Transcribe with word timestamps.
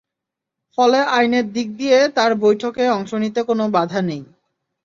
ফলে 0.77 0.99
আইনের 1.17 1.45
দিক 1.53 1.67
দিয়ে 1.75 1.97
তাঁর 2.15 2.31
বৈঠকে 2.43 2.83
অংশ 2.89 3.11
নিতে 3.23 3.41
কোনো 3.43 3.63
বাধা 3.75 3.99
নেই। 4.01 4.21